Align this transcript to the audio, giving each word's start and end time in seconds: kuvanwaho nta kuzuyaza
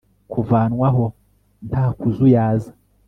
kuvanwaho 0.31 1.03
nta 1.67 1.85
kuzuyaza 1.99 2.71